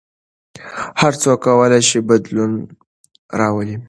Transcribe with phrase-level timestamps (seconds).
[1.01, 2.51] هر څوک کولای شي بدلون
[3.39, 3.75] راولي.